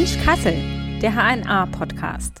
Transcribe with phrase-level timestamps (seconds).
[0.00, 0.54] Mensch Kassel,
[1.02, 2.40] der HNA-Podcast.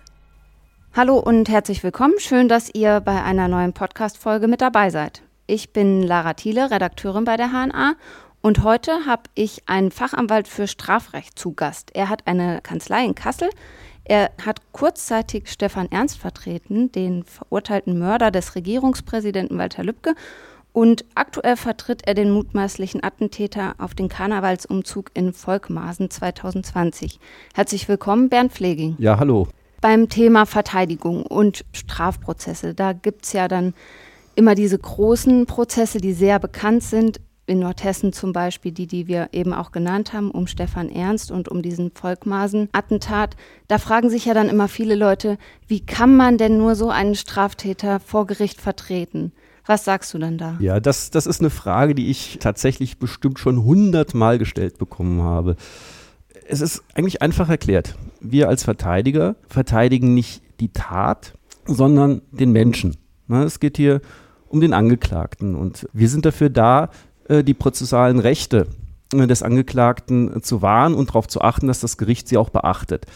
[0.96, 2.14] Hallo und herzlich willkommen.
[2.16, 5.20] Schön, dass ihr bei einer neuen Podcast-Folge mit dabei seid.
[5.46, 7.96] Ich bin Lara Thiele, Redakteurin bei der HNA
[8.40, 11.90] und heute habe ich einen Fachanwalt für Strafrecht zu Gast.
[11.94, 13.50] Er hat eine Kanzlei in Kassel.
[14.04, 20.14] Er hat kurzzeitig Stefan Ernst vertreten, den verurteilten Mörder des Regierungspräsidenten Walter Lübcke.
[20.72, 27.18] Und aktuell vertritt er den mutmaßlichen Attentäter auf den Karnevalsumzug in Volkmaßen 2020.
[27.54, 28.94] Herzlich willkommen, Bernd Pfleging.
[28.98, 29.48] Ja, hallo.
[29.80, 33.74] Beim Thema Verteidigung und Strafprozesse, da gibt es ja dann
[34.36, 37.20] immer diese großen Prozesse, die sehr bekannt sind.
[37.46, 41.48] In Nordhessen zum Beispiel, die, die wir eben auch genannt haben, um Stefan Ernst und
[41.48, 43.34] um diesen Volkmaßen-Attentat.
[43.66, 47.16] Da fragen sich ja dann immer viele Leute, wie kann man denn nur so einen
[47.16, 49.32] Straftäter vor Gericht vertreten?
[49.70, 50.56] Was sagst du denn da?
[50.58, 55.54] Ja, das, das ist eine Frage, die ich tatsächlich bestimmt schon hundertmal gestellt bekommen habe.
[56.48, 57.94] Es ist eigentlich einfach erklärt.
[58.20, 61.34] Wir als Verteidiger verteidigen nicht die Tat,
[61.66, 62.96] sondern den Menschen.
[63.28, 64.00] Es geht hier
[64.48, 65.54] um den Angeklagten.
[65.54, 66.90] Und wir sind dafür da,
[67.28, 68.66] äh, die prozessualen Rechte
[69.14, 73.06] äh, des Angeklagten zu wahren und darauf zu achten, dass das Gericht sie auch beachtet.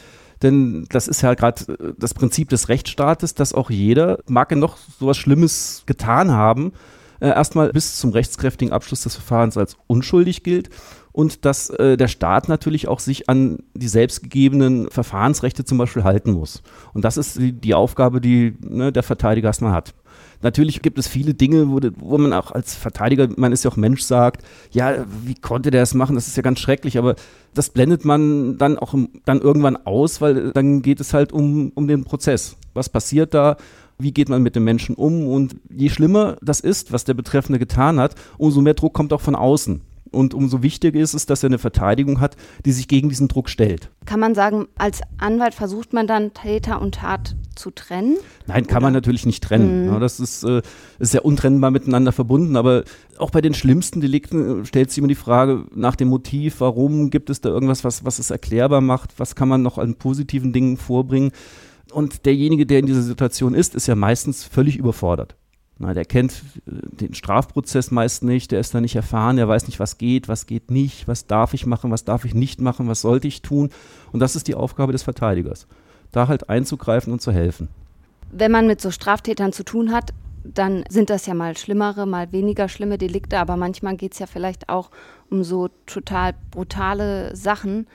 [0.45, 4.57] Denn das ist ja gerade äh, das Prinzip des Rechtsstaates, dass auch jeder, mag er
[4.57, 6.73] noch so was Schlimmes getan haben,
[7.21, 10.69] erstmal bis zum rechtskräftigen Abschluss des Verfahrens als unschuldig gilt
[11.15, 16.33] und dass äh, der Staat natürlich auch sich an die selbstgegebenen Verfahrensrechte zum Beispiel halten
[16.33, 16.65] muss.
[16.93, 19.95] Und das ist die, die Aufgabe, die ne, der Verteidiger erstmal hat.
[20.43, 23.77] Natürlich gibt es viele Dinge, wo, wo, man auch als Verteidiger, man ist ja auch
[23.77, 26.17] Mensch, sagt, ja, wie konnte der das machen?
[26.17, 27.15] Das ist ja ganz schrecklich, aber
[27.55, 28.93] das blendet man dann auch
[29.25, 32.57] dann irgendwann aus, weil dann geht es halt um, um den Prozess.
[32.75, 33.57] Was passiert da?
[33.99, 35.29] Wie geht man mit dem Menschen um?
[35.29, 39.21] Und je schlimmer das ist, was der Betreffende getan hat, umso mehr Druck kommt auch
[39.21, 39.81] von außen.
[40.15, 43.49] Und umso wichtiger ist es, dass er eine Verteidigung hat, die sich gegen diesen Druck
[43.49, 43.91] stellt.
[44.07, 48.17] Kann man sagen, als Anwalt versucht man dann Täter und Tat zu trennen?
[48.47, 48.87] Nein, kann Oder?
[48.87, 49.91] man natürlich nicht trennen.
[49.91, 50.01] Mhm.
[50.01, 50.63] das ist, äh,
[50.99, 52.57] ist ja untrennbar miteinander verbunden.
[52.57, 52.85] Aber
[53.19, 57.11] auch bei den schlimmsten Delikten äh, stellt sich immer die Frage nach dem Motiv, warum
[57.11, 59.19] gibt es da irgendwas, was, was es erklärbar macht?
[59.19, 61.33] Was kann man noch an positiven Dingen vorbringen?
[61.93, 65.37] Und derjenige, der in dieser Situation ist, ist ja meistens völlig überfordert.
[65.79, 69.67] Na, der kennt äh, den Strafprozess meist nicht, der ist da nicht erfahren, der weiß
[69.67, 72.89] nicht, was geht, was geht nicht, was darf ich machen, was darf ich nicht machen,
[72.89, 73.71] was sollte ich tun.
[74.13, 75.67] Und das ist die Aufgabe des Verteidigers,
[76.13, 77.69] da halt einzugreifen und zu helfen.
[78.31, 80.13] Wenn man mit so Straftätern zu tun hat,
[80.45, 84.27] dann sind das ja mal schlimmere, mal weniger schlimme Delikte, aber manchmal geht es ja
[84.27, 84.91] vielleicht auch
[85.31, 87.87] um so total brutale Sachen,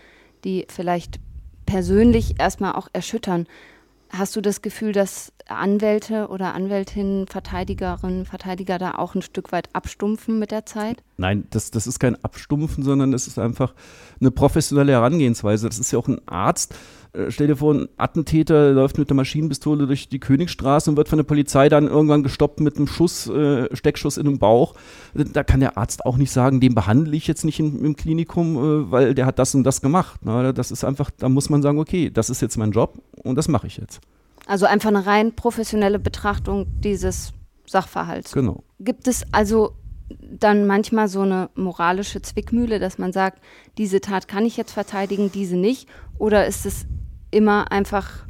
[0.44, 1.20] die vielleicht
[1.66, 3.46] persönlich erstmal auch erschüttern.
[4.12, 9.70] Hast du das Gefühl, dass Anwälte oder Anwältinnen, Verteidigerinnen, Verteidiger da auch ein Stück weit
[9.74, 11.04] abstumpfen mit der Zeit?
[11.18, 13.74] Nein, das, das ist kein Abstumpfen, sondern das ist einfach
[14.20, 15.68] eine professionelle Herangehensweise.
[15.68, 16.74] Das ist ja auch ein Arzt.
[17.14, 21.10] Äh, stell dir vor, ein Attentäter läuft mit der Maschinenpistole durch die Königsstraße und wird
[21.10, 24.76] von der Polizei dann irgendwann gestoppt mit einem Schuss, äh, Steckschuss in den Bauch.
[25.14, 28.58] Da kann der Arzt auch nicht sagen, den behandle ich jetzt nicht im, im Klinikum,
[28.58, 30.20] äh, weil der hat das und das gemacht.
[30.24, 33.36] Na, das ist einfach, da muss man sagen, okay, das ist jetzt mein Job und
[33.36, 34.02] das mache ich jetzt.
[34.46, 37.34] Also einfach eine rein professionelle Betrachtung dieses
[37.66, 38.32] Sachverhalts.
[38.32, 38.64] Genau.
[38.80, 39.74] Gibt es also
[40.10, 43.42] dann manchmal so eine moralische Zwickmühle, dass man sagt,
[43.78, 45.88] diese Tat kann ich jetzt verteidigen, diese nicht?
[46.18, 46.86] Oder ist es
[47.32, 48.26] immer einfach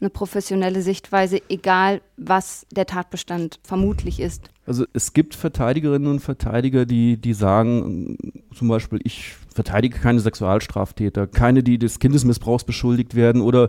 [0.00, 4.50] eine professionelle Sichtweise, egal was der Tatbestand vermutlich ist?
[4.66, 8.16] Also es gibt Verteidigerinnen und Verteidiger, die, die sagen,
[8.54, 13.68] zum Beispiel, ich verteidige keine Sexualstraftäter, keine, die des Kindesmissbrauchs beschuldigt werden oder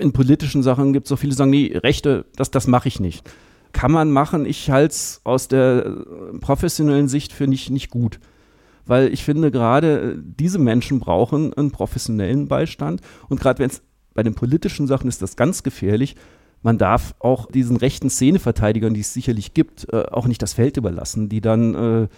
[0.00, 3.00] in politischen Sachen gibt es so viele, die sagen, nee, Rechte, das, das mache ich
[3.00, 3.28] nicht.
[3.76, 5.96] Kann man machen, ich halte es aus der
[6.40, 8.20] professionellen Sicht für nicht, nicht gut.
[8.86, 13.02] Weil ich finde, gerade äh, diese Menschen brauchen einen professionellen Beistand.
[13.28, 13.82] Und gerade wenn es
[14.14, 16.16] bei den politischen Sachen ist das ganz gefährlich.
[16.62, 20.78] Man darf auch diesen rechten Szeneverteidigern, die es sicherlich gibt, äh, auch nicht das Feld
[20.78, 22.08] überlassen, die dann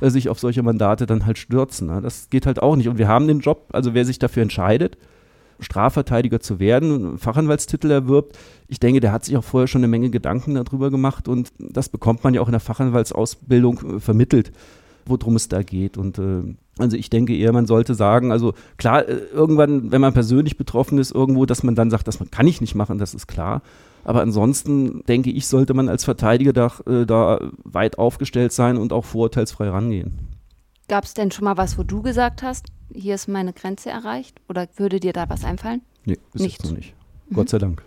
[0.00, 1.88] äh, sich auf solche Mandate dann halt stürzen.
[1.88, 2.00] Ne?
[2.00, 2.86] Das geht halt auch nicht.
[2.88, 4.96] Und wir haben den Job, also wer sich dafür entscheidet,
[5.60, 8.38] Strafverteidiger zu werden, Fachanwaltstitel erwirbt.
[8.68, 11.88] Ich denke, der hat sich auch vorher schon eine Menge Gedanken darüber gemacht und das
[11.88, 14.52] bekommt man ja auch in der Fachanwaltsausbildung äh, vermittelt,
[15.06, 15.96] worum es da geht.
[15.96, 20.14] Und äh, also ich denke eher, man sollte sagen, also klar, äh, irgendwann, wenn man
[20.14, 23.26] persönlich betroffen ist, irgendwo, dass man dann sagt, das kann ich nicht machen, das ist
[23.26, 23.62] klar.
[24.04, 28.92] Aber ansonsten denke ich, sollte man als Verteidiger da, äh, da weit aufgestellt sein und
[28.92, 30.37] auch vorurteilsfrei rangehen.
[30.88, 34.40] Gab es denn schon mal was, wo du gesagt hast, hier ist meine Grenze erreicht?
[34.48, 35.82] Oder würde dir da was einfallen?
[36.04, 36.58] Nee, bis nicht.
[36.58, 36.94] jetzt noch nicht.
[37.28, 37.34] Mhm.
[37.34, 37.82] Gott sei Dank.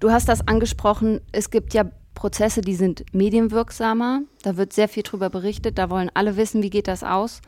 [0.00, 1.84] Du hast das angesprochen, es gibt ja
[2.14, 4.22] Prozesse, die sind medienwirksamer.
[4.42, 7.40] Da wird sehr viel drüber berichtet, da wollen alle wissen, wie geht das aus.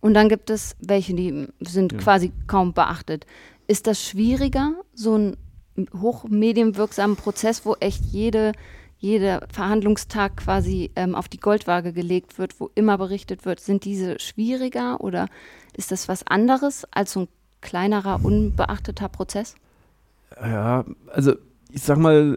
[0.00, 1.98] Und dann gibt es welche, die sind ja.
[1.98, 3.26] quasi kaum beachtet.
[3.66, 5.36] Ist das schwieriger, so einen
[6.00, 8.52] hochmedienwirksamen Prozess, wo echt jede,
[8.98, 14.18] jeder Verhandlungstag quasi ähm, auf die Goldwaage gelegt wird, wo immer berichtet wird, sind diese
[14.20, 15.28] schwieriger oder
[15.74, 17.28] ist das was anderes als so ein
[17.60, 19.54] kleinerer, unbeachteter Prozess?
[20.40, 21.34] Ja, also
[21.70, 22.36] ich sag mal,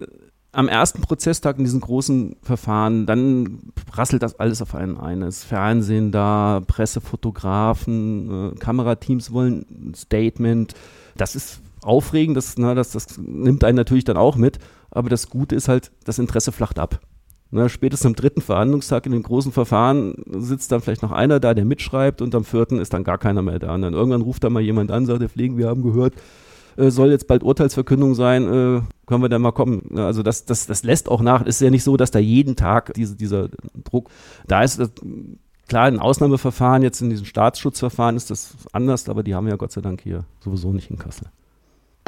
[0.51, 5.21] am ersten Prozesstag in diesen großen Verfahren, dann rasselt das alles auf einen ein.
[5.21, 10.73] Das Fernsehen da, Presse, Fotografen, äh, Kamerateams wollen ein Statement.
[11.15, 14.59] Das ist aufregend, das, na, das, das nimmt einen natürlich dann auch mit.
[14.91, 16.99] Aber das Gute ist halt, das Interesse flacht ab.
[17.51, 21.55] Na, spätestens am dritten Verhandlungstag in den großen Verfahren sitzt dann vielleicht noch einer da,
[21.55, 23.73] der mitschreibt und am vierten ist dann gar keiner mehr da.
[23.73, 26.13] Und dann irgendwann ruft da mal jemand an, sagt, der Pflegen, wir haben gehört,
[26.77, 29.97] äh, soll jetzt bald Urteilsverkündung sein, äh, können wir da mal kommen.
[29.97, 31.41] Also das, das, das lässt auch nach.
[31.41, 33.49] Es ist ja nicht so, dass da jeden Tag diese, dieser
[33.83, 34.09] Druck
[34.47, 34.79] da ist.
[34.79, 34.91] Das,
[35.67, 39.71] klar, in Ausnahmeverfahren, jetzt in diesem Staatsschutzverfahren ist das anders, aber die haben ja Gott
[39.71, 41.27] sei Dank hier sowieso nicht in Kassel.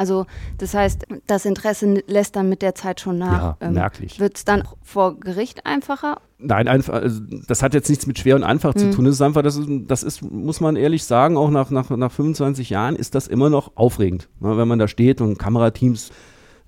[0.02, 0.26] Also
[0.58, 3.40] das heißt, das Interesse lässt dann mit der Zeit schon nach.
[3.40, 4.18] Ja, ähm, merklich.
[4.18, 6.20] Wird es dann vor Gericht einfacher?
[6.38, 8.80] Nein, einfach, also das hat jetzt nichts mit schwer und einfach mhm.
[8.80, 9.04] zu tun.
[9.04, 12.10] Das ist einfach, das ist, das ist, muss man ehrlich sagen, auch nach, nach, nach
[12.10, 14.28] 25 Jahren ist das immer noch aufregend.
[14.40, 16.10] Ne, wenn man da steht und Kamerateams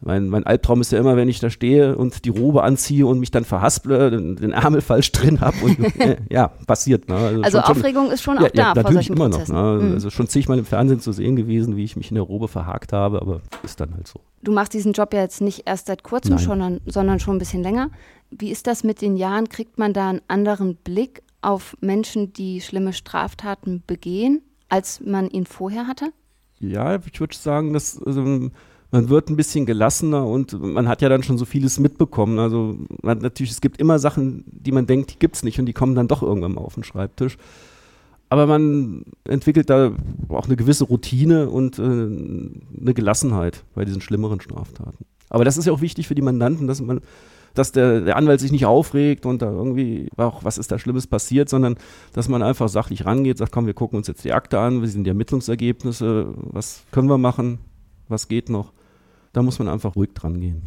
[0.04, 3.20] mein, mein Albtraum ist ja immer, wenn ich da stehe und die Robe anziehe und
[3.20, 7.08] mich dann verhasple, den, den Ärmel falsch drin habe und äh, ja, passiert.
[7.08, 7.14] Ne?
[7.14, 9.54] Also, also Aufregung schon, ist schon auch ja, da ja, natürlich immer Prozessen.
[9.54, 9.78] noch.
[9.78, 9.82] Ne?
[9.82, 9.92] Mhm.
[9.94, 12.92] Also schon zigmal im Fernsehen zu sehen gewesen, wie ich mich in der Robe verhakt
[12.92, 14.20] habe, aber ist dann halt so.
[14.42, 17.62] Du machst diesen Job ja jetzt nicht erst seit kurzem, schon, sondern schon ein bisschen
[17.62, 17.90] länger.
[18.30, 19.48] Wie ist das mit den Jahren?
[19.48, 25.46] Kriegt man da einen anderen Blick auf Menschen, die schlimme Straftaten begehen, als man ihn
[25.46, 26.10] vorher hatte?
[26.60, 28.50] Ja, ich würde sagen, dass also,
[28.94, 32.38] man wird ein bisschen gelassener und man hat ja dann schon so vieles mitbekommen.
[32.38, 35.66] Also man, natürlich, es gibt immer Sachen, die man denkt, die gibt es nicht und
[35.66, 37.36] die kommen dann doch irgendwann mal auf den Schreibtisch.
[38.28, 39.90] Aber man entwickelt da
[40.28, 45.04] auch eine gewisse Routine und äh, eine Gelassenheit bei diesen schlimmeren Straftaten.
[45.28, 47.00] Aber das ist ja auch wichtig für die Mandanten, dass man,
[47.54, 51.08] dass der, der Anwalt sich nicht aufregt und da irgendwie, auch was ist da Schlimmes
[51.08, 51.74] passiert, sondern
[52.12, 54.86] dass man einfach sachlich rangeht, sagt, komm, wir gucken uns jetzt die Akte an, wie
[54.86, 57.58] sind die Ermittlungsergebnisse, was können wir machen,
[58.08, 58.72] was geht noch.
[59.34, 60.62] Da muss man einfach ruhig dran gehen.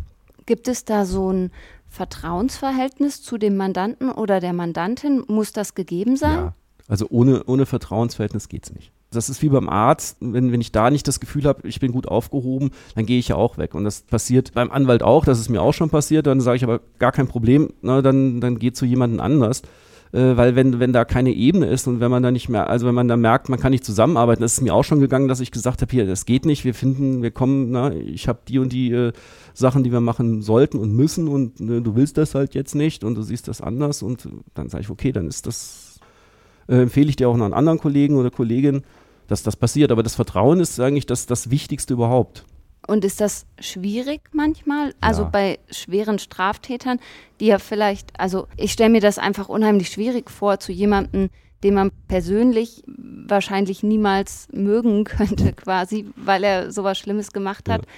[0.46, 1.52] Gibt es da so ein
[1.88, 5.24] Vertrauensverhältnis zu dem Mandanten oder der Mandantin?
[5.28, 6.38] Muss das gegeben sein?
[6.38, 6.54] Ja,
[6.88, 8.92] also ohne, ohne Vertrauensverhältnis geht es nicht.
[9.12, 11.94] Das ist wie beim Arzt, wenn, wenn ich da nicht das Gefühl habe, ich bin
[11.94, 13.74] gut aufgehoben, dann gehe ich ja auch weg.
[13.74, 16.64] Und das passiert beim Anwalt auch, das ist mir auch schon passiert, dann sage ich
[16.64, 19.62] aber gar kein Problem, na, dann, dann geht zu jemandem anders
[20.12, 22.88] äh, weil wenn, wenn da keine Ebene ist und wenn man da nicht mehr, also
[22.88, 25.40] wenn man da merkt, man kann nicht zusammenarbeiten, das ist mir auch schon gegangen, dass
[25.40, 28.60] ich gesagt habe, hier, das geht nicht, wir finden, wir kommen, na, ich habe die
[28.60, 29.14] und die äh,
[29.54, 33.04] Sachen, die wir machen sollten und müssen und äh, du willst das halt jetzt nicht
[33.04, 36.00] und du siehst das anders und dann sage ich, okay, dann ist das,
[36.68, 38.84] äh, empfehle ich dir auch noch an anderen Kollegen oder Kolleginnen,
[39.28, 42.46] dass das passiert, aber das Vertrauen ist eigentlich das, das Wichtigste überhaupt.
[42.88, 44.96] Und ist das schwierig manchmal?
[45.02, 45.30] Also ja.
[45.30, 47.00] bei schweren Straftätern,
[47.40, 51.30] die ja vielleicht, also ich stelle mir das einfach unheimlich schwierig vor, zu jemandem,
[51.64, 57.92] den man persönlich wahrscheinlich niemals mögen könnte, quasi, weil er sowas Schlimmes gemacht hat, ja.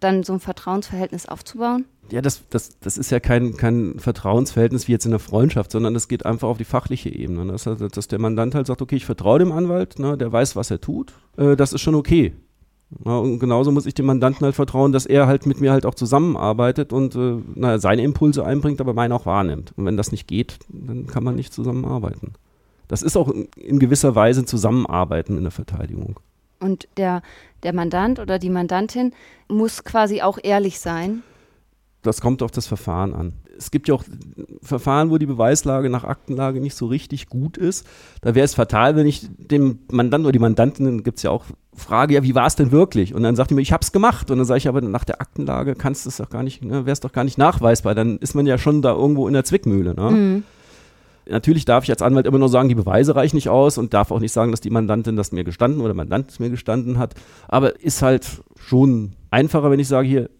[0.00, 1.84] dann so ein Vertrauensverhältnis aufzubauen?
[2.10, 5.94] Ja, das, das, das ist ja kein, kein Vertrauensverhältnis wie jetzt in der Freundschaft, sondern
[5.94, 7.44] das geht einfach auf die fachliche Ebene.
[7.44, 7.52] Ne?
[7.52, 10.56] Das heißt, dass der Mandant halt sagt, okay, ich vertraue dem Anwalt, ne, der weiß,
[10.56, 12.34] was er tut, äh, das ist schon okay.
[13.04, 15.86] Ja, und genauso muss ich dem Mandanten halt vertrauen, dass er halt mit mir halt
[15.86, 19.72] auch zusammenarbeitet und äh, naja, seine Impulse einbringt, aber meine auch wahrnimmt.
[19.76, 22.34] Und wenn das nicht geht, dann kann man nicht zusammenarbeiten.
[22.88, 26.20] Das ist auch in gewisser Weise Zusammenarbeiten in der Verteidigung.
[26.60, 27.22] Und der,
[27.62, 29.12] der Mandant oder die Mandantin
[29.48, 31.22] muss quasi auch ehrlich sein.
[32.02, 34.04] Das kommt auf das Verfahren an es gibt ja auch
[34.62, 37.86] Verfahren, wo die Beweislage nach Aktenlage nicht so richtig gut ist.
[38.20, 41.44] Da wäre es fatal, wenn ich dem Mandanten oder die Mandantin, gibt es ja auch
[41.74, 43.14] Frage, ja, wie war es denn wirklich?
[43.14, 44.30] Und dann sagt die mir, ich habe es gemacht.
[44.30, 46.84] Und dann sage ich aber, nach der Aktenlage kannst du es doch gar nicht, ne,
[46.84, 47.94] wäre es doch gar nicht nachweisbar.
[47.94, 49.94] Dann ist man ja schon da irgendwo in der Zwickmühle.
[49.94, 50.10] Ne?
[50.10, 50.42] Mhm.
[51.28, 54.10] Natürlich darf ich als Anwalt immer nur sagen, die Beweise reichen nicht aus und darf
[54.10, 57.14] auch nicht sagen, dass die Mandantin das mir gestanden oder Mandant es mir gestanden hat.
[57.48, 60.30] Aber ist halt schon einfacher, wenn ich sage, hier,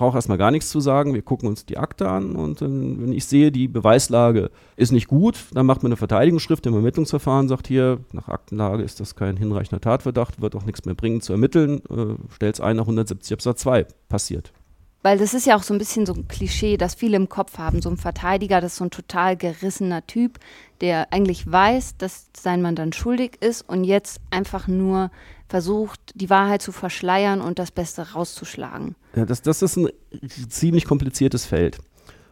[0.00, 1.12] brauche erstmal gar nichts zu sagen.
[1.12, 5.08] Wir gucken uns die Akte an und äh, wenn ich sehe, die Beweislage ist nicht
[5.08, 9.36] gut, dann macht man eine Verteidigungsschrift im Ermittlungsverfahren, sagt hier, nach Aktenlage ist das kein
[9.36, 13.34] hinreichender Tatverdacht, wird auch nichts mehr bringen zu ermitteln, äh, stellt es ein nach 170
[13.34, 13.86] Absatz 2.
[14.08, 14.54] Passiert.
[15.02, 17.56] Weil das ist ja auch so ein bisschen so ein Klischee, das viele im Kopf
[17.56, 17.80] haben.
[17.80, 20.38] So ein Verteidiger, das ist so ein total gerissener Typ,
[20.82, 25.10] der eigentlich weiß, dass sein Mann dann schuldig ist und jetzt einfach nur
[25.48, 28.94] versucht, die Wahrheit zu verschleiern und das Beste rauszuschlagen.
[29.16, 29.88] Ja, das, das ist ein
[30.48, 31.78] ziemlich kompliziertes Feld.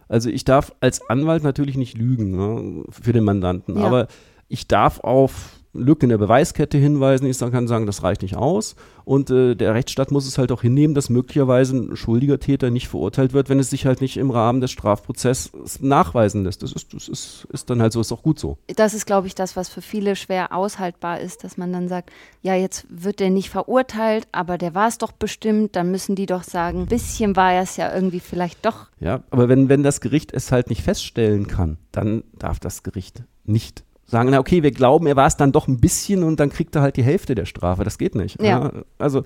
[0.08, 3.84] Also ich darf als Anwalt natürlich nicht lügen ne, für den Mandanten, ja.
[3.84, 4.08] aber
[4.48, 7.26] ich darf auf Lücke in der Beweiskette hinweisen.
[7.26, 8.74] Ich kann sagen, das reicht nicht aus.
[9.04, 12.88] Und äh, der Rechtsstaat muss es halt auch hinnehmen, dass möglicherweise ein schuldiger Täter nicht
[12.88, 16.62] verurteilt wird, wenn es sich halt nicht im Rahmen des Strafprozesses nachweisen lässt.
[16.62, 18.58] Das ist, das ist, ist dann halt so, ist auch gut so.
[18.76, 22.10] Das ist, glaube ich, das, was für viele schwer aushaltbar ist, dass man dann sagt,
[22.42, 26.26] ja, jetzt wird der nicht verurteilt, aber der war es doch bestimmt, dann müssen die
[26.26, 28.88] doch sagen, ein bisschen war er es ja irgendwie vielleicht doch.
[29.00, 33.22] Ja, aber wenn, wenn das Gericht es halt nicht feststellen kann, dann darf das Gericht
[33.44, 36.48] nicht sagen, na okay, wir glauben, er war es dann doch ein bisschen und dann
[36.50, 37.84] kriegt er halt die Hälfte der Strafe.
[37.84, 38.42] Das geht nicht.
[38.42, 38.72] Ja.
[38.98, 39.22] Also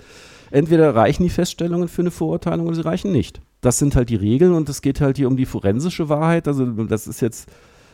[0.51, 3.41] entweder reichen die Feststellungen für eine Verurteilung oder sie reichen nicht.
[3.61, 6.49] Das sind halt die Regeln und es geht halt hier um die forensische Wahrheit.
[6.49, 7.49] Also das ist jetzt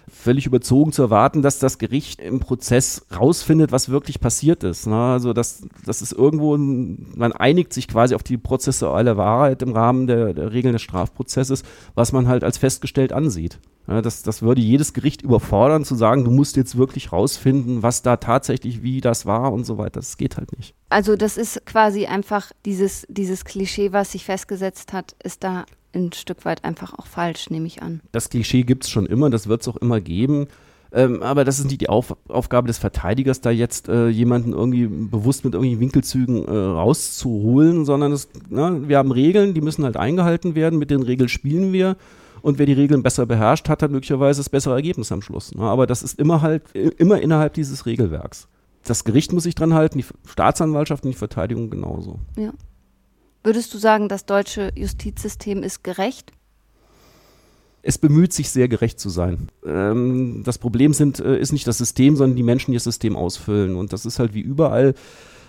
[0.09, 4.87] völlig überzogen zu erwarten, dass das Gericht im Prozess rausfindet, was wirklich passiert ist.
[4.87, 4.97] Ne?
[4.97, 10.07] Also das, das ist irgendwo, man einigt sich quasi auf die prozessuale Wahrheit im Rahmen
[10.07, 11.63] der, der Regeln des Strafprozesses,
[11.95, 13.59] was man halt als festgestellt ansieht.
[13.89, 18.03] Ja, das, das würde jedes Gericht überfordern, zu sagen, du musst jetzt wirklich rausfinden, was
[18.03, 20.01] da tatsächlich, wie das war und so weiter.
[20.01, 20.75] Das geht halt nicht.
[20.91, 25.65] Also das ist quasi einfach dieses, dieses Klischee, was sich festgesetzt hat, ist da
[25.95, 28.01] ein Stück weit einfach auch falsch, nehme ich an.
[28.13, 30.49] Das Klischee gibt es schon immer, das wird es auch immer geben.
[30.91, 34.87] Ähm, aber das ist nicht die Auf Aufgabe des Verteidigers, da jetzt äh, jemanden irgendwie
[34.87, 39.99] bewusst mit irgendwelchen Winkelzügen äh, rauszuholen, sondern es, na, wir haben Regeln, die müssen halt
[39.99, 40.79] eingehalten werden.
[40.79, 41.97] Mit den Regeln spielen wir.
[42.41, 45.53] Und wer die Regeln besser beherrscht, hat dann möglicherweise das bessere Ergebnis am Schluss.
[45.55, 48.49] Na, aber das ist immer halt immer innerhalb dieses Regelwerks.
[48.85, 52.21] Das Gericht muss sich dran halten, die Staatsanwaltschaft und die Verteidigung genauso.
[52.37, 52.53] Ja.
[53.49, 56.33] Würdest du sagen, das deutsche Justizsystem ist gerecht?
[57.81, 59.49] Es bemüht sich sehr gerecht zu sein.
[59.65, 63.17] Ähm, das Problem sind, äh, ist nicht das System, sondern die Menschen, die das System
[63.17, 63.75] ausfüllen.
[63.77, 64.93] Und das ist halt wie überall.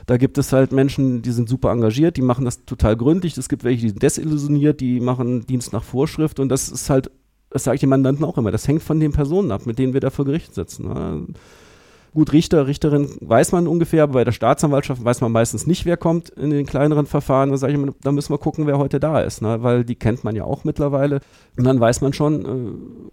[0.05, 3.37] Da gibt es halt Menschen, die sind super engagiert, die machen das total gründlich.
[3.37, 6.39] Es gibt welche, die sind desillusioniert, die machen Dienst nach Vorschrift.
[6.39, 7.11] Und das ist halt,
[7.49, 9.91] das sage ich den Mandanten auch immer, das hängt von den Personen ab, mit denen
[9.91, 10.87] wir da vor Gericht sitzen.
[10.87, 11.27] Ne?
[12.19, 15.95] Gut, Richter, Richterin weiß man ungefähr, aber bei der Staatsanwaltschaft weiß man meistens nicht, wer
[15.95, 17.49] kommt in den kleineren Verfahren.
[17.49, 19.63] Da sage ich immer, da müssen wir gucken, wer heute da ist, ne?
[19.63, 21.21] weil die kennt man ja auch mittlerweile.
[21.57, 22.43] Und dann weiß man schon,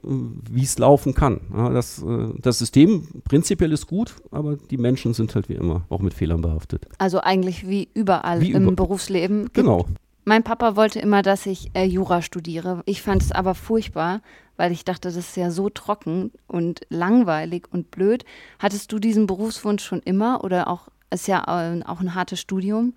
[0.02, 0.08] äh,
[0.50, 1.40] wie es laufen kann.
[1.56, 5.82] Ja, das, äh, das System prinzipiell ist gut, aber die Menschen sind halt wie immer
[5.88, 6.88] auch mit Fehlern behaftet.
[6.98, 9.50] Also eigentlich wie überall Wie im über- Berufsleben.
[9.52, 9.86] Genau.
[10.28, 12.82] Mein Papa wollte immer, dass ich äh, Jura studiere.
[12.84, 14.22] Ich fand es aber furchtbar,
[14.56, 18.24] weil ich dachte, das ist ja so trocken und langweilig und blöd.
[18.58, 22.94] Hattest du diesen Berufswunsch schon immer oder auch ist ja äh, auch ein hartes Studium?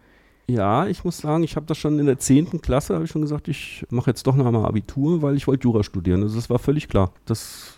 [0.47, 2.63] Ja, ich muss sagen, ich habe das schon in der 10.
[2.63, 5.65] Klasse, habe ich schon gesagt, ich mache jetzt doch noch mal Abitur, weil ich wollte
[5.65, 6.23] Jura studieren.
[6.23, 7.13] Also das war völlig klar.
[7.25, 7.77] Das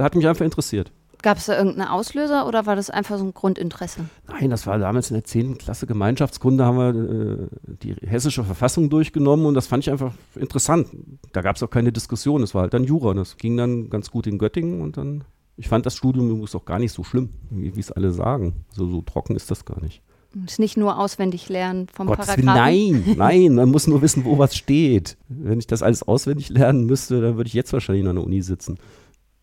[0.00, 0.90] hat mich einfach interessiert.
[1.22, 4.04] Gab es da irgendeinen Auslöser oder war das einfach so ein Grundinteresse?
[4.28, 5.58] Nein, das war damals in der 10.
[5.58, 7.48] Klasse Gemeinschaftskunde, haben wir äh,
[7.82, 10.88] die hessische Verfassung durchgenommen und das fand ich einfach interessant.
[11.32, 13.14] Da gab es auch keine Diskussion, es war halt dann Jura.
[13.14, 15.24] Das ging dann ganz gut in Göttingen und dann,
[15.56, 18.64] ich fand das Studium übrigens auch gar nicht so schlimm, wie es alle sagen.
[18.70, 20.02] So, so trocken ist das gar nicht.
[20.46, 22.44] Ist nicht nur auswendig lernen vom Gottes Paragraphen.
[22.44, 25.16] nein, nein, man muss nur wissen, wo was steht.
[25.28, 28.42] Wenn ich das alles auswendig lernen müsste, dann würde ich jetzt wahrscheinlich an der Uni
[28.42, 28.78] sitzen.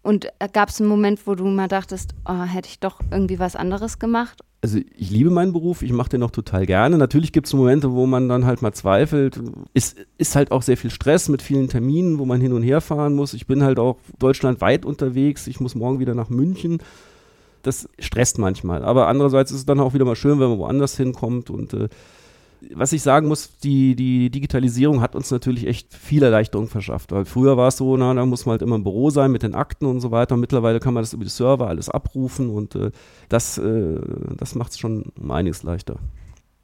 [0.05, 3.55] Und gab es einen Moment, wo du mal dachtest, oh, hätte ich doch irgendwie was
[3.55, 4.39] anderes gemacht?
[4.61, 6.99] Also ich liebe meinen Beruf, ich mache den auch total gerne.
[6.99, 9.41] Natürlich gibt es Momente, wo man dann halt mal zweifelt.
[9.73, 12.81] Es ist halt auch sehr viel Stress mit vielen Terminen, wo man hin und her
[12.81, 13.33] fahren muss.
[13.33, 15.47] Ich bin halt auch deutschlandweit unterwegs.
[15.47, 16.83] Ich muss morgen wieder nach München.
[17.63, 18.83] Das stresst manchmal.
[18.83, 21.49] Aber andererseits ist es dann auch wieder mal schön, wenn man woanders hinkommt.
[21.49, 21.89] Und äh,
[22.73, 27.11] was ich sagen muss, die, die Digitalisierung hat uns natürlich echt viel Erleichterung verschafft.
[27.11, 29.43] Weil früher war es so, na, da muss man halt immer im Büro sein mit
[29.43, 30.37] den Akten und so weiter.
[30.37, 32.91] Mittlerweile kann man das über die Server alles abrufen und äh,
[33.29, 33.99] das, äh,
[34.37, 35.97] das macht es schon um einiges leichter.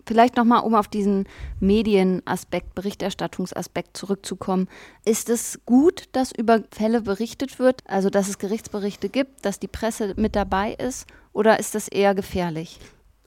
[0.07, 1.25] Vielleicht nochmal, um auf diesen
[1.59, 4.67] Medienaspekt, Berichterstattungsaspekt zurückzukommen.
[5.05, 9.67] Ist es gut, dass über Fälle berichtet wird, also dass es Gerichtsberichte gibt, dass die
[9.67, 12.79] Presse mit dabei ist, oder ist das eher gefährlich?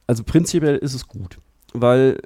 [0.07, 1.39] Also prinzipiell ist es gut,
[1.73, 2.21] weil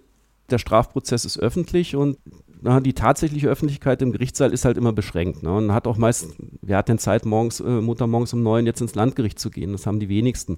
[0.50, 2.18] der Strafprozess ist öffentlich und
[2.60, 5.42] na, die tatsächliche Öffentlichkeit im Gerichtssaal ist halt immer beschränkt.
[5.42, 5.52] Ne?
[5.54, 6.28] Und hat auch meist,
[6.60, 9.72] wer hat denn Zeit, morgens, äh, Mutter morgens um neun jetzt ins Landgericht zu gehen?
[9.72, 10.56] Das haben die wenigsten.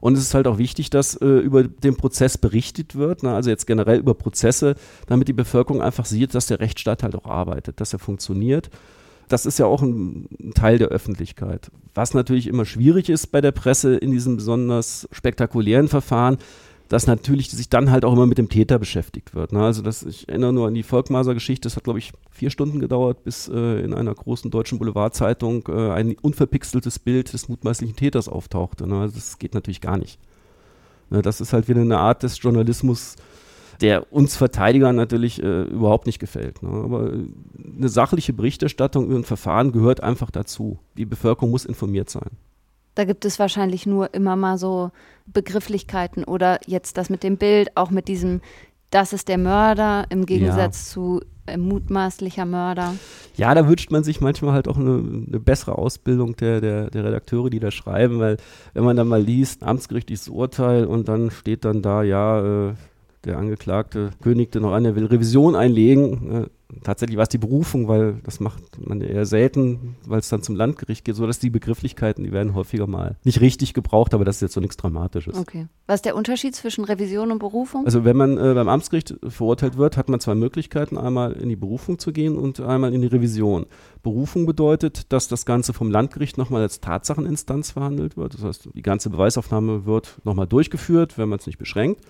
[0.00, 3.34] Und es ist halt auch wichtig, dass äh, über den Prozess berichtet wird, ne?
[3.34, 4.74] also jetzt generell über Prozesse,
[5.06, 8.70] damit die Bevölkerung einfach sieht, dass der Rechtsstaat halt auch arbeitet, dass er funktioniert.
[9.28, 11.70] Das ist ja auch ein, ein Teil der Öffentlichkeit.
[11.94, 16.38] Was natürlich immer schwierig ist bei der Presse in diesen besonders spektakulären Verfahren,
[16.88, 19.52] dass natürlich sich dann halt auch immer mit dem Täter beschäftigt wird.
[19.52, 19.62] Ne?
[19.62, 23.24] Also das, ich erinnere nur an die Volkmaser-Geschichte, das hat, glaube ich, vier Stunden gedauert,
[23.24, 28.86] bis äh, in einer großen deutschen Boulevardzeitung äh, ein unverpixeltes Bild des mutmaßlichen Täters auftauchte.
[28.86, 29.00] Ne?
[29.00, 30.18] Also das geht natürlich gar nicht.
[31.10, 31.20] Ne?
[31.20, 33.16] Das ist halt wieder eine Art des Journalismus,
[33.82, 36.62] der uns Verteidigern natürlich äh, überhaupt nicht gefällt.
[36.62, 36.70] Ne?
[36.70, 37.26] Aber äh,
[37.76, 40.78] eine sachliche Berichterstattung über ein Verfahren gehört einfach dazu.
[40.96, 42.30] Die Bevölkerung muss informiert sein.
[42.98, 44.90] Da gibt es wahrscheinlich nur immer mal so
[45.26, 48.40] Begrifflichkeiten oder jetzt das mit dem Bild, auch mit diesem,
[48.90, 50.92] das ist der Mörder im Gegensatz ja.
[50.94, 52.96] zu äh, mutmaßlicher Mörder.
[53.36, 54.96] Ja, da wünscht man sich manchmal halt auch eine,
[55.28, 58.36] eine, bessere Ausbildung der, der, der Redakteure, die da schreiben, weil
[58.74, 62.74] wenn man dann mal liest, amtsgerichtliches Urteil und dann steht dann da, ja, äh,
[63.24, 66.48] der Angeklagte kündigte noch an, er will Revision einlegen.
[66.84, 70.54] Tatsächlich war es die Berufung, weil das macht man eher selten, weil es dann zum
[70.54, 74.36] Landgericht geht, so dass die Begrifflichkeiten, die werden häufiger mal nicht richtig gebraucht, aber das
[74.36, 75.38] ist jetzt so nichts Dramatisches.
[75.38, 75.68] Okay.
[75.86, 77.86] Was ist der Unterschied zwischen Revision und Berufung?
[77.86, 81.56] Also wenn man äh, beim Amtsgericht verurteilt wird, hat man zwei Möglichkeiten, einmal in die
[81.56, 83.64] Berufung zu gehen und einmal in die Revision.
[84.02, 88.34] Berufung bedeutet, dass das Ganze vom Landgericht nochmal als Tatsacheninstanz verhandelt wird.
[88.34, 92.02] Das heißt, die ganze Beweisaufnahme wird nochmal durchgeführt, wenn man es nicht beschränkt.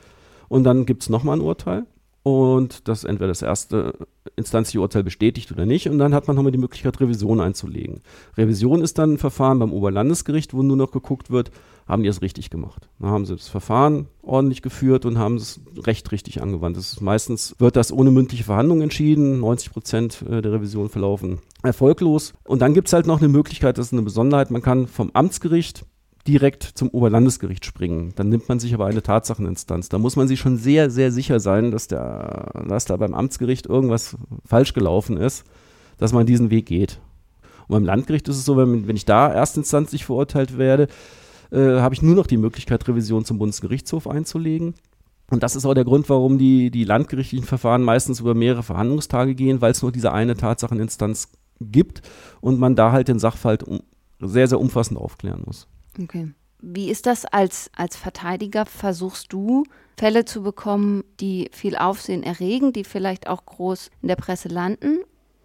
[0.49, 1.87] Und dann gibt es nochmal ein Urteil.
[2.23, 3.95] Und das entweder das erste
[4.37, 5.89] instanzliche Urteil bestätigt oder nicht.
[5.89, 8.03] Und dann hat man nochmal die Möglichkeit, Revision einzulegen.
[8.37, 11.51] Revision ist dann ein Verfahren beim Oberlandesgericht, wo nur noch geguckt wird,
[11.87, 12.91] haben die es richtig gemacht.
[12.99, 16.77] Dann haben sie das Verfahren ordentlich geführt und haben es recht richtig angewandt.
[16.77, 19.41] Das ist, meistens wird das ohne mündliche Verhandlung entschieden.
[19.41, 22.35] 90 Prozent äh, der Revision verlaufen erfolglos.
[22.45, 25.11] Und dann gibt es halt noch eine Möglichkeit, das ist eine Besonderheit, man kann vom
[25.13, 25.85] Amtsgericht
[26.29, 28.13] direkt zum Oberlandesgericht springen.
[28.15, 29.89] Dann nimmt man sich aber eine Tatsacheninstanz.
[29.89, 33.67] Da muss man sich schon sehr, sehr sicher sein, dass, der, dass da beim Amtsgericht
[33.67, 35.45] irgendwas falsch gelaufen ist,
[35.97, 37.01] dass man diesen Weg geht.
[37.67, 40.89] Und beim Landgericht ist es so, wenn, wenn ich da erstinstanzlich verurteilt werde,
[41.51, 44.75] äh, habe ich nur noch die Möglichkeit, Revision zum Bundesgerichtshof einzulegen.
[45.31, 49.35] Und das ist auch der Grund, warum die, die landgerichtlichen Verfahren meistens über mehrere Verhandlungstage
[49.35, 51.31] gehen, weil es nur diese eine Tatsacheninstanz
[51.61, 52.03] gibt
[52.41, 53.65] und man da halt den Sachverhalt
[54.21, 55.67] sehr, sehr umfassend aufklären muss.
[56.01, 56.33] Okay.
[56.61, 58.67] Wie ist das als, als Verteidiger?
[58.67, 59.65] Versuchst du,
[59.97, 65.01] Fälle zu bekommen, die viel Aufsehen erregen, die vielleicht auch groß in der Presse landen?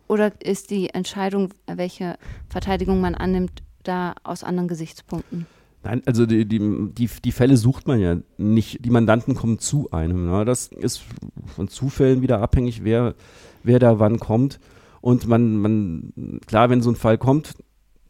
[0.07, 2.17] Oder ist die Entscheidung, welche
[2.49, 5.45] Verteidigung man annimmt, da aus anderen Gesichtspunkten?
[5.83, 6.59] Nein, also die, die,
[6.93, 8.85] die, die, Fälle sucht man ja nicht.
[8.85, 10.29] Die Mandanten kommen zu einem.
[10.29, 10.45] Ne?
[10.45, 11.03] Das ist
[11.45, 13.15] von Zufällen wieder abhängig, wer,
[13.63, 14.59] wer da wann kommt.
[15.01, 17.55] Und man, man, klar, wenn so ein Fall kommt,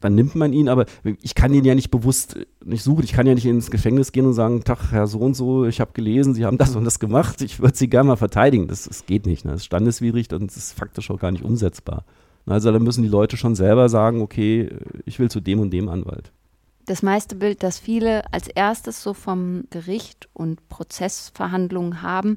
[0.03, 0.85] dann nimmt man ihn, aber
[1.21, 3.03] ich kann ihn ja nicht bewusst nicht suchen.
[3.03, 5.79] Ich kann ja nicht ins Gefängnis gehen und sagen, Tag, Herr so und so, ich
[5.79, 8.67] habe gelesen, Sie haben das und das gemacht, ich würde Sie gerne mal verteidigen.
[8.67, 9.45] Das, das geht nicht.
[9.45, 9.51] Ne?
[9.51, 12.05] Das ist standeswidrig und das ist faktisch auch gar nicht umsetzbar.
[12.45, 14.69] Also da müssen die Leute schon selber sagen, okay,
[15.05, 16.31] ich will zu dem und dem Anwalt.
[16.85, 22.35] Das meiste Bild, das viele als erstes so vom Gericht und Prozessverhandlungen haben,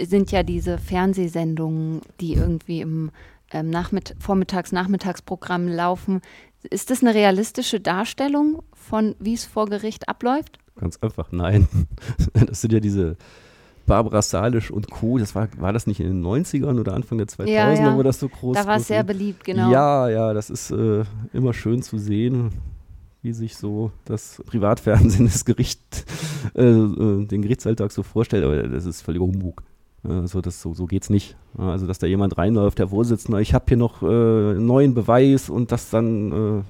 [0.00, 3.10] sind ja diese Fernsehsendungen, die irgendwie im
[3.52, 6.20] ähm, Nachmitt Vormittags-Nachmittagsprogramm laufen,
[6.70, 10.58] ist das eine realistische Darstellung von, wie es vor Gericht abläuft?
[10.76, 11.68] Ganz einfach, nein.
[12.46, 13.16] Das sind ja diese
[13.86, 15.18] Barbara Salisch und Co.
[15.18, 17.96] Das war, war das nicht in den 90ern oder Anfang der 2000er, ja, ja.
[17.96, 18.62] wo das so groß war?
[18.62, 19.70] Da war es sehr beliebt, genau.
[19.72, 22.50] Ja, ja, das ist äh, immer schön zu sehen,
[23.22, 26.04] wie sich so das Privatfernsehen das Gericht,
[26.54, 28.44] äh, äh, den Gerichtsalltag so vorstellt.
[28.44, 29.62] Aber das ist völliger Humbug.
[30.02, 31.36] Also das, so, so geht es nicht.
[31.56, 35.72] Also dass da jemand reinläuft, der Vorsitzende, ich habe hier noch äh, neuen Beweis und
[35.72, 36.62] das dann äh,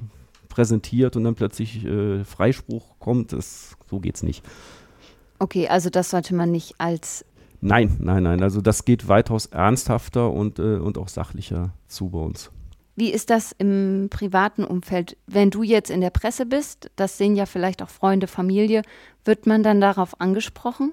[0.48, 4.44] präsentiert und dann plötzlich äh, Freispruch kommt, das, so es nicht.
[5.38, 7.24] Okay, also das sollte man nicht als
[7.60, 8.42] Nein, nein, nein.
[8.42, 12.50] Also das geht weitaus ernsthafter und, äh, und auch sachlicher zu bei uns.
[12.94, 15.16] Wie ist das im privaten Umfeld?
[15.26, 18.82] Wenn du jetzt in der Presse bist, das sehen ja vielleicht auch Freunde, Familie,
[19.24, 20.92] wird man dann darauf angesprochen?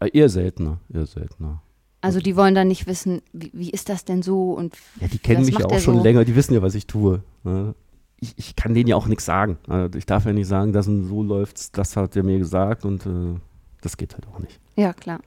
[0.00, 1.62] Äh, eher seltener, eher seltener.
[2.00, 5.18] Also die wollen dann nicht wissen, wie, wie ist das denn so und Ja, die
[5.18, 6.02] kennen mich ja auch schon so?
[6.02, 7.22] länger, die wissen ja, was ich tue.
[7.44, 7.74] Ne?
[8.20, 9.58] Ich, ich, kann denen ja auch nichts sagen.
[9.68, 13.04] Also ich darf ja nicht sagen, dass so läuft, das hat er mir gesagt und
[13.06, 13.38] äh,
[13.82, 14.58] das geht halt auch nicht.
[14.76, 15.20] Ja, klar.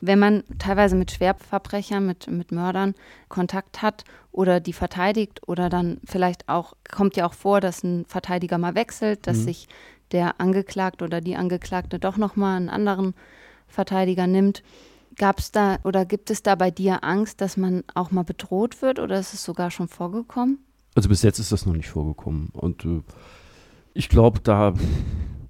[0.00, 2.94] Wenn man teilweise mit Schwerverbrechern, mit, mit Mördern
[3.28, 8.04] Kontakt hat oder die verteidigt oder dann vielleicht auch, kommt ja auch vor, dass ein
[8.06, 9.44] Verteidiger mal wechselt, dass mhm.
[9.44, 9.68] sich
[10.12, 13.14] der Angeklagte oder die Angeklagte doch nochmal einen anderen
[13.66, 14.62] Verteidiger nimmt.
[15.16, 18.82] Gab es da oder gibt es da bei dir Angst, dass man auch mal bedroht
[18.82, 20.58] wird oder ist es sogar schon vorgekommen?
[20.94, 22.50] Also bis jetzt ist das noch nicht vorgekommen.
[22.52, 23.02] Und äh,
[23.94, 24.74] ich glaube, da,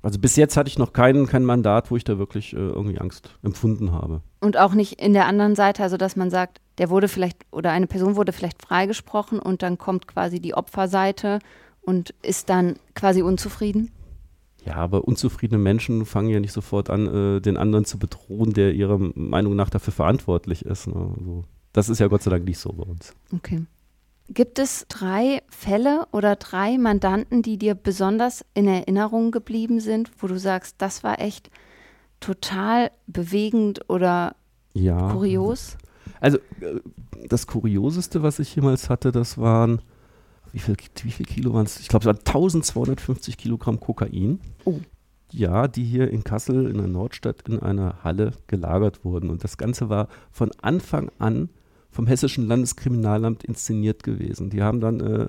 [0.03, 2.99] also bis jetzt hatte ich noch kein, kein Mandat, wo ich da wirklich äh, irgendwie
[2.99, 4.21] Angst empfunden habe.
[4.41, 7.71] Und auch nicht in der anderen Seite, also dass man sagt, der wurde vielleicht oder
[7.73, 11.39] eine Person wurde vielleicht freigesprochen und dann kommt quasi die Opferseite
[11.83, 13.91] und ist dann quasi unzufrieden?
[14.65, 18.73] Ja, aber unzufriedene Menschen fangen ja nicht sofort an, äh, den anderen zu bedrohen, der
[18.73, 20.87] ihrer Meinung nach dafür verantwortlich ist.
[20.87, 20.95] Ne?
[20.95, 23.15] Also, das ist ja Gott sei Dank nicht so bei uns.
[23.35, 23.63] Okay.
[24.29, 30.29] Gibt es drei Fälle oder drei Mandanten, die dir besonders in Erinnerung geblieben sind, wo
[30.29, 31.51] du sagst, das war echt
[32.21, 34.35] total bewegend oder
[34.73, 35.13] ja.
[35.13, 35.77] kurios?
[36.21, 36.81] Also äh,
[37.29, 39.83] das Kurioseste, was ich jemals hatte, das waren
[40.55, 41.81] wie viel, wie viel Kilo waren es?
[41.81, 44.39] Ich glaube, es waren 1250 Kilogramm Kokain.
[44.65, 44.79] Oh.
[45.33, 49.31] Ja, die hier in Kassel in der Nordstadt in einer Halle gelagert wurden.
[49.31, 51.49] Und das Ganze war von Anfang an
[51.91, 54.49] vom Hessischen Landeskriminalamt inszeniert gewesen.
[54.51, 55.29] Die haben dann, äh,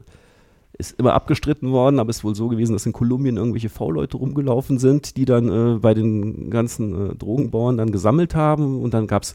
[0.77, 4.17] ist immer abgestritten worden, aber es ist wohl so gewesen, dass in Kolumbien irgendwelche V-Leute
[4.17, 8.79] rumgelaufen sind, die dann äh, bei den ganzen äh, Drogenbauern dann gesammelt haben.
[8.79, 9.33] Und dann gab es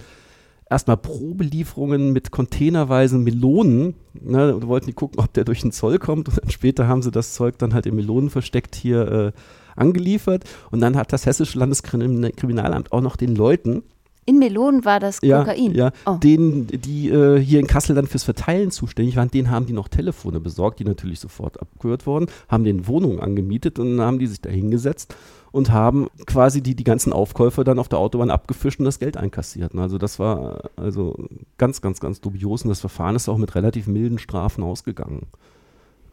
[0.71, 3.95] erstmal Probelieferungen mit containerweisen Melonen.
[4.15, 6.29] Ne, und wollten die gucken, ob der durch den Zoll kommt.
[6.29, 9.33] Und dann später haben sie das Zeug dann halt in Melonen versteckt hier äh,
[9.77, 10.45] angeliefert.
[10.71, 13.83] Und dann hat das Hessische Landeskriminalamt auch noch den Leuten,
[14.27, 15.75] In Melonen war das Kokain.
[15.75, 16.17] ja, Oh.
[16.17, 19.89] denen, die äh, hier in Kassel dann fürs Verteilen zuständig waren, denen haben die noch
[19.89, 24.27] Telefone besorgt, die natürlich sofort abgehört wurden, haben den Wohnungen angemietet und dann haben die
[24.27, 25.15] sich da hingesetzt
[25.53, 29.17] und haben quasi die, die ganzen Aufkäufer dann auf der Autobahn abgefischt und das Geld
[29.17, 29.75] einkassiert.
[29.75, 31.17] Also das war also
[31.59, 35.27] ganz, ganz, ganz dubios und das Verfahren ist auch mit relativ milden Strafen ausgegangen.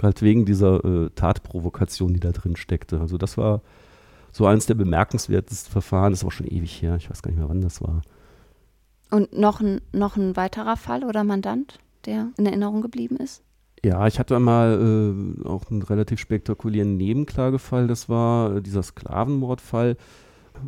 [0.02, 3.00] Halt wegen dieser äh, Tatprovokation, die da drin steckte.
[3.00, 3.62] Also das war
[4.32, 7.40] so eins der bemerkenswertesten Verfahren, das ist auch schon ewig her, ich weiß gar nicht
[7.40, 8.02] mehr, wann das war.
[9.10, 13.42] Und noch ein, noch ein weiterer Fall oder Mandant, der in Erinnerung geblieben ist?
[13.86, 17.88] Ja, ich hatte mal äh, auch einen relativ spektakulären Nebenklagefall.
[17.88, 19.98] Das war äh, dieser Sklavenmordfall,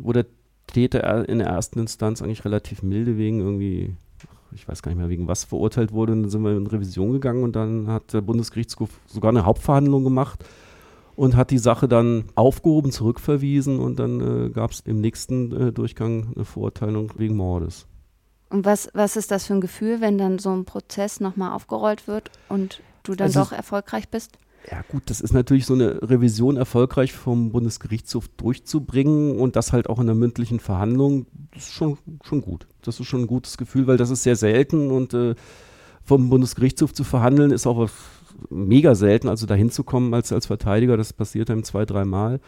[0.00, 0.26] wo der
[0.68, 3.96] Täter er- in der ersten Instanz eigentlich relativ milde wegen irgendwie,
[4.52, 6.12] ich weiß gar nicht mehr wegen was verurteilt wurde.
[6.12, 10.04] Und dann sind wir in Revision gegangen und dann hat der Bundesgerichtshof sogar eine Hauptverhandlung
[10.04, 10.44] gemacht
[11.20, 15.70] und hat die Sache dann aufgehoben, zurückverwiesen und dann äh, gab es im nächsten äh,
[15.70, 17.86] Durchgang eine Verurteilung wegen Mordes.
[18.48, 22.08] Und was, was ist das für ein Gefühl, wenn dann so ein Prozess nochmal aufgerollt
[22.08, 24.38] wird und du dann Also doch erfolgreich bist?
[24.70, 29.90] Ja gut, das ist natürlich so eine Revision erfolgreich vom Bundesgerichtshof durchzubringen und das halt
[29.90, 32.66] auch in der mündlichen Verhandlung, das ist schon, schon gut.
[32.80, 35.34] Das ist schon ein gutes Gefühl, weil das ist sehr selten und äh,
[36.02, 37.92] vom Bundesgerichtshof zu verhandeln ist auch was
[38.48, 42.40] mega selten, also da hinzukommen als, als Verteidiger, das passiert einem zwei, dreimal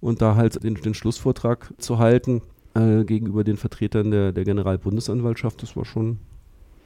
[0.00, 2.42] und da halt den, den Schlussvortrag zu halten
[2.74, 6.18] äh, gegenüber den Vertretern der, der Generalbundesanwaltschaft, das war schon,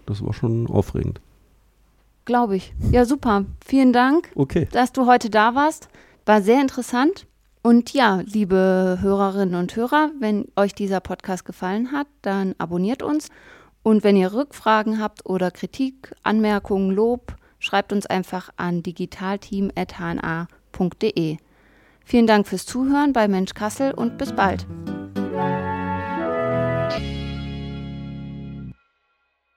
[0.06, 1.20] das war schon aufregend.
[2.24, 2.72] Glaube ich.
[2.90, 3.44] Ja, super.
[3.64, 4.66] Vielen Dank, Okay.
[4.72, 5.88] dass du heute da warst.
[6.24, 7.26] War sehr interessant.
[7.62, 13.28] Und ja, liebe Hörerinnen und Hörer, wenn euch dieser Podcast gefallen hat, dann abonniert uns.
[13.82, 21.36] Und wenn ihr Rückfragen habt oder Kritik, Anmerkungen, Lob, schreibt uns einfach an digitalteam.hna.de.
[22.04, 24.66] Vielen Dank fürs Zuhören bei Mensch Kassel und bis bald.